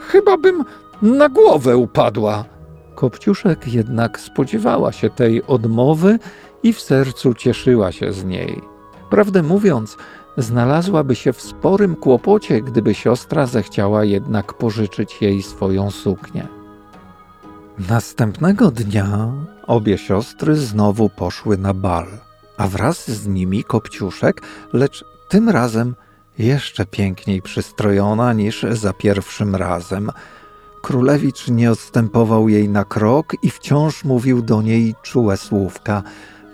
Chyba 0.00 0.36
bym 0.36 0.64
na 1.02 1.28
głowę 1.28 1.76
upadła. 1.76 2.44
Kopciuszek 2.94 3.68
jednak 3.68 4.20
spodziewała 4.20 4.92
się 4.92 5.10
tej 5.10 5.46
odmowy 5.46 6.18
i 6.62 6.72
w 6.72 6.80
sercu 6.80 7.34
cieszyła 7.34 7.92
się 7.92 8.12
z 8.12 8.24
niej. 8.24 8.60
Prawdę 9.10 9.42
mówiąc, 9.42 9.96
znalazłaby 10.36 11.14
się 11.14 11.32
w 11.32 11.42
sporym 11.42 11.96
kłopocie, 11.96 12.62
gdyby 12.62 12.94
siostra 12.94 13.46
zechciała 13.46 14.04
jednak 14.04 14.54
pożyczyć 14.54 15.22
jej 15.22 15.42
swoją 15.42 15.90
suknię. 15.90 16.63
Następnego 17.78 18.70
dnia 18.70 19.32
obie 19.66 19.98
siostry 19.98 20.56
znowu 20.56 21.08
poszły 21.08 21.58
na 21.58 21.74
bal. 21.74 22.06
a 22.56 22.68
wraz 22.68 23.10
z 23.10 23.26
nimi 23.26 23.64
Kopciuszek, 23.64 24.42
lecz 24.72 25.04
tym 25.28 25.48
razem 25.48 25.94
jeszcze 26.38 26.86
piękniej 26.86 27.42
przystrojona 27.42 28.32
niż 28.32 28.66
za 28.70 28.92
pierwszym 28.92 29.56
razem. 29.56 30.10
Królewicz 30.82 31.48
nie 31.48 31.70
odstępował 31.70 32.48
jej 32.48 32.68
na 32.68 32.84
krok 32.84 33.32
i 33.42 33.50
wciąż 33.50 34.04
mówił 34.04 34.42
do 34.42 34.62
niej 34.62 34.94
czułe 35.02 35.36
słówka. 35.36 36.02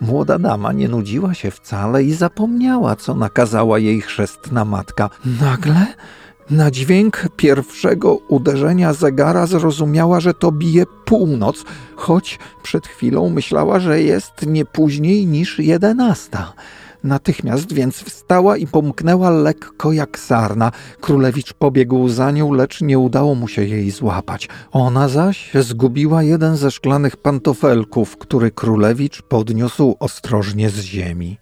Młoda 0.01 0.39
dama 0.39 0.73
nie 0.73 0.89
nudziła 0.89 1.33
się 1.33 1.51
wcale 1.51 2.03
i 2.03 2.13
zapomniała, 2.13 2.95
co 2.95 3.15
nakazała 3.15 3.79
jej 3.79 4.01
chrzestna 4.01 4.65
matka. 4.65 5.09
Nagle 5.41 5.87
na 6.49 6.71
dźwięk 6.71 7.27
pierwszego 7.35 8.15
uderzenia 8.15 8.93
zegara 8.93 9.45
zrozumiała, 9.45 10.19
że 10.19 10.33
to 10.33 10.51
bije 10.51 10.85
północ, 11.05 11.63
choć 11.95 12.39
przed 12.63 12.87
chwilą 12.87 13.29
myślała, 13.29 13.79
że 13.79 14.01
jest 14.01 14.45
nie 14.47 14.65
później 14.65 15.27
niż 15.27 15.59
jedenasta. 15.59 16.53
Natychmiast 17.03 17.73
więc 17.73 17.95
wstała 17.95 18.57
i 18.57 18.67
pomknęła 18.67 19.29
lekko 19.29 19.91
jak 19.91 20.19
sarna. 20.19 20.71
Królewicz 21.01 21.53
pobiegł 21.53 22.09
za 22.09 22.31
nią, 22.31 22.53
lecz 22.53 22.81
nie 22.81 22.99
udało 22.99 23.35
mu 23.35 23.47
się 23.47 23.63
jej 23.63 23.91
złapać. 23.91 24.49
Ona 24.71 25.07
zaś 25.07 25.51
zgubiła 25.53 26.23
jeden 26.23 26.57
ze 26.57 26.71
szklanych 26.71 27.17
pantofelków, 27.17 28.17
który 28.17 28.51
królewicz 28.51 29.21
podniósł 29.21 29.95
ostrożnie 29.99 30.69
z 30.69 30.79
ziemi. 30.79 31.37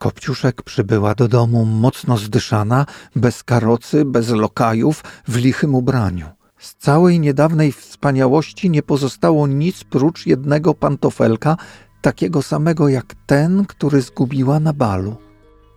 Kopciuszek 0.00 0.62
przybyła 0.62 1.14
do 1.14 1.28
domu 1.28 1.64
mocno 1.64 2.16
zdyszana, 2.16 2.86
bez 3.16 3.42
karocy, 3.42 4.04
bez 4.04 4.28
lokajów, 4.28 5.04
w 5.28 5.36
lichym 5.36 5.74
ubraniu. 5.74 6.26
Z 6.58 6.74
całej 6.74 7.20
niedawnej 7.20 7.72
wspaniałości 7.72 8.70
nie 8.70 8.82
pozostało 8.82 9.46
nic 9.46 9.84
prócz 9.84 10.26
jednego 10.26 10.74
pantofelka, 10.74 11.56
takiego 12.02 12.42
samego 12.42 12.88
jak 12.88 13.14
ten, 13.26 13.66
który 13.66 14.02
zgubiła 14.02 14.60
na 14.60 14.72
balu. 14.72 15.16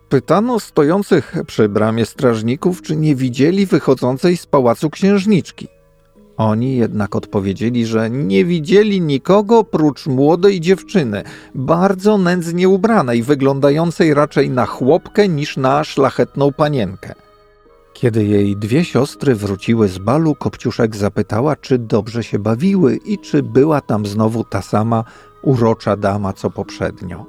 Pytano 0.10 0.60
stojących 0.60 1.36
przy 1.48 1.70
bramie 1.70 2.06
strażników, 2.06 2.82
czy 2.82 2.96
nie 2.96 3.16
widzieli 3.16 3.66
wychodzącej 3.66 4.38
z 4.38 4.46
pałacu 4.46 4.90
księżniczki. 4.90 5.68
Oni 6.38 6.78
jednak 6.78 7.16
odpowiedzieli, 7.16 7.86
że 7.86 8.10
nie 8.10 8.46
widzieli 8.46 9.02
nikogo 9.02 9.64
prócz 9.64 10.08
młodej 10.08 10.62
dziewczyny, 10.62 11.24
bardzo 11.56 12.18
nędznie 12.18 12.70
ubranej, 12.70 13.24
wyglądającej 13.24 14.14
raczej 14.14 14.50
na 14.50 14.66
chłopkę 14.66 15.28
niż 15.28 15.58
na 15.58 15.84
szlachetną 15.84 16.52
panienkę. 16.52 17.14
Kiedy 17.94 18.26
jej 18.26 18.58
dwie 18.58 18.86
siostry 18.86 19.36
wróciły 19.36 19.88
z 19.88 19.98
balu, 19.98 20.36
Kopciuszek 20.36 20.96
zapytała, 20.96 21.56
czy 21.56 21.78
dobrze 21.78 22.24
się 22.24 22.40
bawiły 22.40 22.96
i 22.96 23.18
czy 23.18 23.44
była 23.44 23.82
tam 23.82 24.06
znowu 24.06 24.44
ta 24.44 24.62
sama 24.62 25.04
urocza 25.42 25.98
dama 25.98 26.34
co 26.34 26.50
poprzednio. 26.50 27.26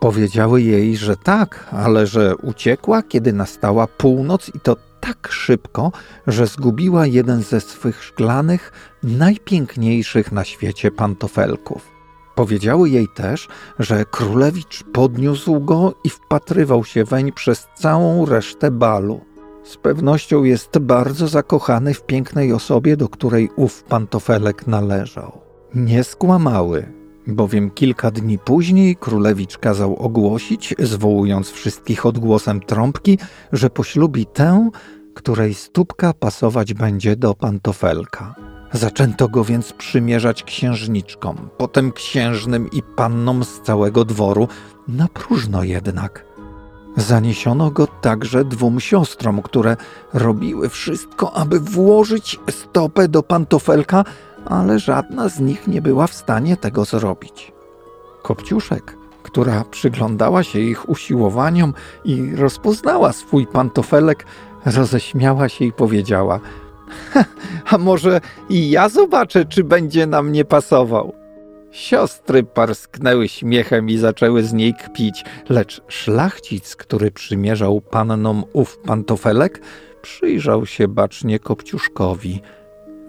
Powiedziały 0.00 0.62
jej, 0.62 0.96
że 0.96 1.16
tak, 1.16 1.66
ale 1.72 2.06
że 2.06 2.36
uciekła, 2.36 3.02
kiedy 3.02 3.32
nastała 3.32 3.86
północ 3.86 4.50
i 4.54 4.60
to 4.60 4.76
tak 5.06 5.28
szybko, 5.32 5.92
że 6.26 6.46
zgubiła 6.46 7.06
jeden 7.06 7.42
ze 7.42 7.60
swych 7.60 8.04
szklanych, 8.04 8.72
najpiękniejszych 9.02 10.32
na 10.32 10.44
świecie 10.44 10.90
pantofelków. 10.90 11.90
Powiedziały 12.34 12.90
jej 12.90 13.08
też, 13.14 13.48
że 13.78 14.04
królewicz 14.04 14.84
podniósł 14.92 15.60
go 15.60 15.94
i 16.04 16.10
wpatrywał 16.10 16.84
się 16.84 17.04
weń 17.04 17.32
przez 17.32 17.66
całą 17.74 18.26
resztę 18.26 18.70
balu. 18.70 19.20
Z 19.64 19.76
pewnością 19.76 20.44
jest 20.44 20.78
bardzo 20.78 21.28
zakochany 21.28 21.94
w 21.94 22.02
pięknej 22.02 22.52
osobie, 22.52 22.96
do 22.96 23.08
której 23.08 23.50
ów 23.56 23.82
pantofelek 23.82 24.66
należał. 24.66 25.40
Nie 25.74 26.04
skłamały, 26.04 26.92
bowiem 27.26 27.70
kilka 27.70 28.10
dni 28.10 28.38
później 28.38 28.96
królewicz 28.96 29.58
kazał 29.58 29.96
ogłosić, 29.96 30.74
zwołując 30.78 31.50
wszystkich 31.50 32.06
odgłosem 32.06 32.60
trąbki, 32.60 33.18
że 33.52 33.70
poślubi 33.70 34.26
tę, 34.26 34.70
której 35.14 35.54
stópka 35.54 36.12
pasować 36.12 36.74
będzie 36.74 37.16
do 37.16 37.34
pantofelka. 37.34 38.34
Zaczęto 38.72 39.28
go 39.28 39.44
więc 39.44 39.72
przymierzać 39.72 40.42
księżniczkom, 40.42 41.36
potem 41.56 41.92
księżnym 41.92 42.70
i 42.70 42.82
pannom 42.82 43.44
z 43.44 43.60
całego 43.60 44.04
dworu, 44.04 44.48
na 44.88 45.08
próżno 45.08 45.62
jednak. 45.62 46.24
Zaniesiono 46.96 47.70
go 47.70 47.86
także 47.86 48.44
dwóm 48.44 48.80
siostrom, 48.80 49.42
które 49.42 49.76
robiły 50.14 50.68
wszystko, 50.68 51.32
aby 51.32 51.60
włożyć 51.60 52.40
stopę 52.50 53.08
do 53.08 53.22
pantofelka, 53.22 54.04
ale 54.46 54.78
żadna 54.78 55.28
z 55.28 55.40
nich 55.40 55.66
nie 55.68 55.82
była 55.82 56.06
w 56.06 56.14
stanie 56.14 56.56
tego 56.56 56.84
zrobić. 56.84 57.52
Kopciuszek, 58.22 58.96
która 59.22 59.64
przyglądała 59.70 60.42
się 60.42 60.58
ich 60.58 60.88
usiłowaniom 60.88 61.74
i 62.04 62.36
rozpoznała 62.36 63.12
swój 63.12 63.46
pantofelek, 63.46 64.26
roześmiała 64.66 65.48
się 65.48 65.64
i 65.64 65.72
powiedziała: 65.72 66.40
A 67.70 67.78
może 67.78 68.20
i 68.48 68.70
ja 68.70 68.88
zobaczę, 68.88 69.44
czy 69.44 69.64
będzie 69.64 70.06
na 70.06 70.22
mnie 70.22 70.44
pasował. 70.44 71.12
Siostry 71.70 72.42
parsknęły 72.42 73.28
śmiechem 73.28 73.88
i 73.88 73.96
zaczęły 73.96 74.42
z 74.42 74.52
niej 74.52 74.74
kpić, 74.74 75.24
lecz 75.48 75.82
szlachcic, 75.88 76.76
który 76.76 77.10
przymierzał 77.10 77.80
pannom 77.80 78.44
ów 78.52 78.78
pantofelek, 78.78 79.60
przyjrzał 80.02 80.66
się 80.66 80.88
bacznie 80.88 81.38
Kopciuszkowi. 81.38 82.42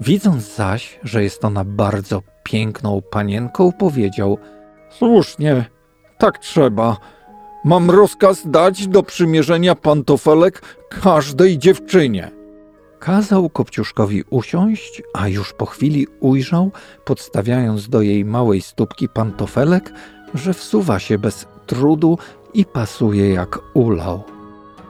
Widząc 0.02 0.56
zaś, 0.56 1.00
że 1.04 1.24
jest 1.24 1.46
ona 1.46 1.64
bardzo 1.64 2.22
piękną 2.44 3.02
panienką, 3.02 3.72
powiedział: 3.72 4.38
Słusznie, 4.90 5.66
tak 6.18 6.38
trzeba. 6.38 6.98
Mam 7.66 7.90
rozkaz 7.90 8.42
dać 8.46 8.88
do 8.88 9.04
przymierzenia 9.04 9.76
pantofelek 9.76 10.62
każdej 11.02 11.58
dziewczynie. 11.58 12.32
Kazał 13.00 13.50
Kopciuszkowi 13.50 14.24
usiąść, 14.30 15.02
a 15.14 15.28
już 15.28 15.54
po 15.54 15.66
chwili 15.66 16.08
ujrzał, 16.20 16.72
podstawiając 17.06 17.90
do 17.90 18.02
jej 18.02 18.26
małej 18.26 18.62
stópki 18.62 19.10
pantofelek, 19.10 19.94
że 20.34 20.54
wsuwa 20.54 21.00
się 21.00 21.18
bez 21.18 21.48
trudu 21.66 22.18
i 22.54 22.66
pasuje 22.66 23.34
jak 23.34 23.60
ulał. 23.74 24.24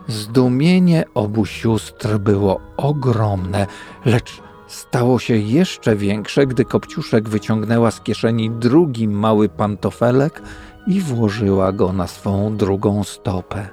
Zdumienie 0.08 1.04
obu 1.14 1.46
sióstr 1.46 2.18
było 2.18 2.62
ogromne, 2.78 3.68
lecz 4.06 4.45
stało 4.76 5.20
się 5.20 5.38
jeszcze 5.38 5.96
większe, 5.96 6.48
gdy 6.48 6.66
Kopciuszek 6.66 7.30
wyciągnęła 7.30 7.92
z 7.92 8.02
kieszeni 8.02 8.52
drugi 8.52 9.08
mały 9.08 9.50
pantofelek 9.50 10.42
i 10.88 11.02
włożyła 11.02 11.72
go 11.72 11.94
na 11.94 12.08
swą 12.08 12.58
drugą 12.58 13.04
stopę. 13.04 13.68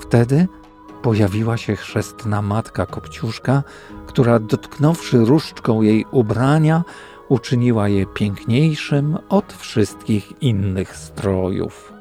Wtedy 0.00 0.48
pojawiła 1.02 1.56
się 1.56 1.76
chrzestna 1.76 2.42
matka 2.42 2.86
Kopciuszka, 2.86 3.62
która 4.06 4.38
dotknąwszy 4.38 5.18
różdżką 5.18 5.82
jej 5.82 6.04
ubrania, 6.10 6.84
uczyniła 7.28 7.88
je 7.88 8.06
piękniejszym 8.06 9.18
od 9.28 9.52
wszystkich 9.52 10.42
innych 10.42 10.96
strojów. 10.96 11.92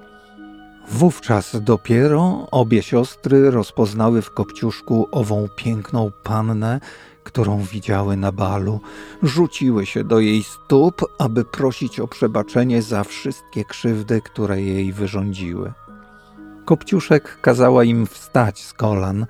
Wówczas 0.90 1.58
dopiero 1.62 2.48
obie 2.52 2.84
siostry 2.84 3.52
rozpoznały 3.52 4.22
w 4.22 4.32
Kopciuszku 4.32 5.08
ową 5.12 5.48
piękną 5.56 6.12
pannę, 6.24 6.80
którą 7.36 7.62
widziały 7.62 8.18
na 8.18 8.32
balu, 8.32 8.80
rzuciły 9.24 9.86
się 9.86 10.04
do 10.04 10.20
jej 10.20 10.44
stóp, 10.44 11.06
aby 11.20 11.46
prosić 11.46 12.00
o 12.00 12.08
przebaczenie 12.08 12.82
za 12.82 13.04
wszystkie 13.04 13.66
krzywdy, 13.66 14.22
które 14.22 14.62
jej 14.62 14.94
wyrządziły. 14.94 15.74
Kopciuszek 16.66 17.42
kazała 17.42 17.84
im 17.84 18.08
wstać 18.08 18.64
z 18.64 18.74
kolan, 18.74 19.26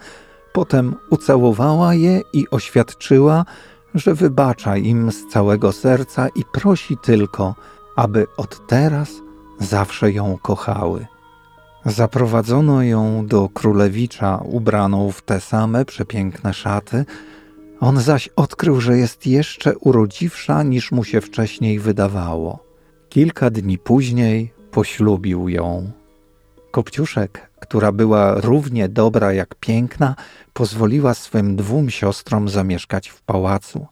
potem 0.54 0.96
ucałowała 1.10 1.94
je 1.94 2.22
i 2.34 2.50
oświadczyła, 2.50 3.46
że 3.96 4.16
wybacza 4.16 4.78
im 4.78 5.12
z 5.12 5.28
całego 5.28 5.72
serca 5.72 6.28
i 6.28 6.44
prosi 6.52 6.98
tylko, 6.98 7.56
aby 7.96 8.28
od 8.38 8.68
teraz 8.68 9.10
zawsze 9.60 10.12
ją 10.12 10.38
kochały. 10.42 11.06
Zaprowadzono 11.86 12.84
ją 12.84 13.26
do 13.28 13.50
królewicza 13.50 14.38
ubraną 14.44 15.12
w 15.12 15.22
te 15.22 15.42
same 15.42 15.86
przepiękne 15.86 16.54
szaty, 16.54 17.06
on 17.80 18.00
zaś 18.00 18.30
odkrył, 18.36 18.82
że 18.82 18.98
jest 18.98 19.28
jeszcze 19.28 19.78
urodziwsza 19.78 20.64
niż 20.64 20.92
mu 20.92 21.04
się 21.04 21.22
wcześniej 21.22 21.80
wydawało. 21.80 22.60
Kilka 23.10 23.50
dni 23.50 23.78
później 23.78 24.54
poślubił 24.72 25.50
ją. 25.50 25.92
Kopciuszek, 26.72 27.50
która 27.60 27.92
była 27.92 28.42
równie 28.42 28.90
dobra 28.90 29.34
jak 29.34 29.56
piękna, 29.56 30.16
pozwoliła 30.54 31.14
swym 31.14 31.56
dwóm 31.56 31.90
siostrom 31.90 32.50
zamieszkać 32.50 33.10
w 33.10 33.22
pałacu. 33.22 33.88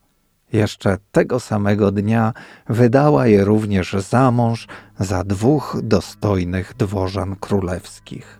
Jeszcze 0.53 0.97
tego 1.11 1.39
samego 1.39 1.91
dnia 1.91 2.33
wydała 2.69 3.27
je 3.27 3.45
również 3.45 3.93
za 3.93 4.31
mąż 4.31 4.67
za 4.99 5.23
dwóch 5.23 5.77
dostojnych 5.83 6.73
dworzan 6.77 7.35
królewskich. 7.35 8.39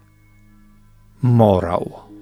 Morał. 1.21 2.12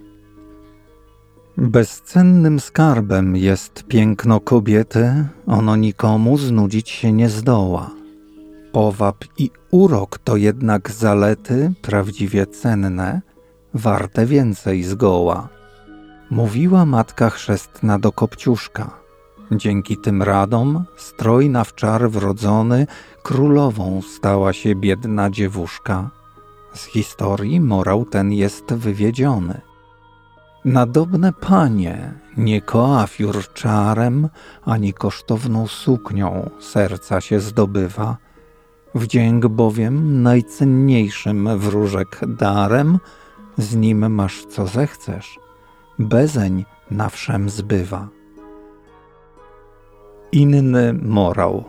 Bezcennym 1.61 2.59
skarbem 2.59 3.35
jest 3.35 3.83
piękno 3.83 4.39
kobiety, 4.39 5.27
ono 5.47 5.75
nikomu 5.75 6.37
znudzić 6.37 6.89
się 6.89 7.11
nie 7.11 7.29
zdoła. 7.29 7.89
powab 8.71 9.25
i 9.37 9.49
urok 9.71 10.17
to 10.17 10.37
jednak 10.37 10.91
zalety 10.91 11.73
prawdziwie 11.81 12.45
cenne, 12.45 13.21
warte 13.73 14.25
więcej 14.25 14.83
zgoła. 14.83 15.49
Mówiła 16.29 16.85
matka 16.85 17.29
chrzestna 17.29 17.99
do 17.99 18.11
Kopciuszka. 18.11 18.91
Dzięki 19.51 19.97
tym 19.97 20.23
radom, 20.23 20.85
strojna 20.97 21.63
w 21.63 21.75
czar 21.75 22.09
wrodzony, 22.09 22.87
królową 23.23 24.01
stała 24.01 24.53
się 24.53 24.75
biedna 24.75 25.29
dziewuszka. 25.29 26.09
Z 26.73 26.85
historii 26.85 27.59
morał 27.59 28.05
ten 28.05 28.31
jest 28.31 28.73
wywiedziony. 28.73 29.70
Nadobne 30.65 31.33
panie, 31.33 32.13
nie 32.37 32.61
koafiur 32.61 33.53
czarem, 33.53 34.29
ani 34.65 34.93
kosztowną 34.93 35.67
suknią 35.67 36.49
serca 36.59 37.21
się 37.21 37.39
zdobywa. 37.39 38.17
Wdzięk 38.95 39.47
bowiem 39.47 40.23
najcenniejszym 40.23 41.59
wróżek 41.59 42.19
darem, 42.27 42.99
z 43.57 43.75
nim 43.75 44.13
masz 44.13 44.45
co 44.45 44.67
zechcesz, 44.67 45.39
bezeń 45.99 46.65
na 46.91 47.09
wszem 47.09 47.49
zbywa. 47.49 48.07
Inny 50.31 50.93
morał. 50.93 51.63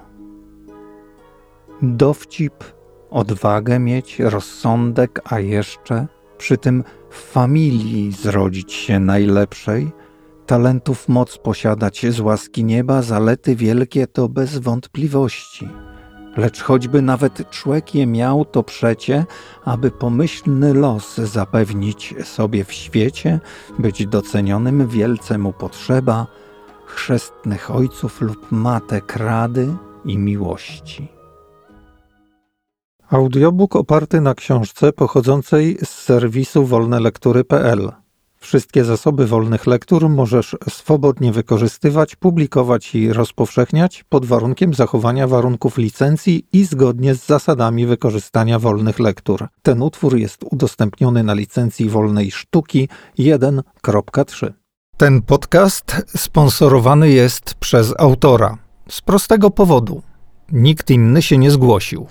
Dowcip, 1.82 2.64
odwagę 3.10 3.78
mieć, 3.78 4.18
rozsądek, 4.18 5.20
a 5.24 5.40
jeszcze 5.40 6.06
przy 6.38 6.58
tym 6.58 6.84
familii 7.14 8.12
zrodzić 8.12 8.72
się 8.72 9.00
najlepszej, 9.00 9.92
talentów 10.46 11.08
moc 11.08 11.38
posiadać 11.38 12.06
z 12.06 12.20
łaski 12.20 12.64
nieba, 12.64 13.02
zalety 13.02 13.56
wielkie 13.56 14.06
to 14.06 14.28
bez 14.28 14.58
wątpliwości. 14.58 15.68
Lecz 16.36 16.62
choćby 16.62 17.02
nawet 17.02 17.50
człek 17.50 17.94
je 17.94 18.06
miał, 18.06 18.44
to 18.44 18.62
przecie, 18.62 19.24
aby 19.64 19.90
pomyślny 19.90 20.74
los 20.74 21.16
zapewnić 21.16 22.14
sobie 22.24 22.64
w 22.64 22.72
świecie, 22.72 23.40
być 23.78 24.06
docenionym 24.06 24.88
wielce 24.88 25.38
mu 25.38 25.52
potrzeba 25.52 26.26
chrzestnych 26.86 27.70
ojców 27.70 28.20
lub 28.20 28.46
matek 28.50 29.16
rady 29.16 29.74
i 30.04 30.18
miłości. 30.18 31.21
Audiobook 33.12 33.76
oparty 33.76 34.20
na 34.20 34.34
książce 34.34 34.92
pochodzącej 34.92 35.78
z 35.84 35.88
serwisu 35.88 36.66
wolnelektury.pl. 36.66 37.92
Wszystkie 38.36 38.84
zasoby 38.84 39.26
wolnych 39.26 39.66
lektur 39.66 40.08
możesz 40.08 40.56
swobodnie 40.68 41.32
wykorzystywać, 41.32 42.16
publikować 42.16 42.94
i 42.94 43.12
rozpowszechniać 43.12 44.04
pod 44.08 44.26
warunkiem 44.26 44.74
zachowania 44.74 45.26
warunków 45.26 45.78
licencji 45.78 46.46
i 46.52 46.64
zgodnie 46.64 47.14
z 47.14 47.26
zasadami 47.26 47.86
wykorzystania 47.86 48.58
wolnych 48.58 48.98
lektur. 48.98 49.48
Ten 49.62 49.82
utwór 49.82 50.16
jest 50.16 50.44
udostępniony 50.50 51.22
na 51.22 51.34
licencji 51.34 51.88
wolnej 51.88 52.30
sztuki 52.30 52.88
1.3. 53.18 54.52
Ten 54.96 55.22
podcast 55.22 56.06
sponsorowany 56.16 57.10
jest 57.10 57.54
przez 57.54 57.94
autora. 57.98 58.58
Z 58.88 59.00
prostego 59.00 59.50
powodu. 59.50 60.02
Nikt 60.52 60.90
inny 60.90 61.22
się 61.22 61.38
nie 61.38 61.50
zgłosił. 61.50 62.06